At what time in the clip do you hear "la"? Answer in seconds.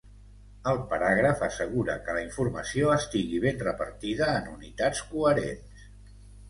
2.19-2.25